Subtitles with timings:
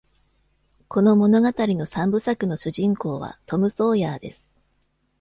[0.87, 4.51] この物語の三部作の主人公はトム・ソーヤーです。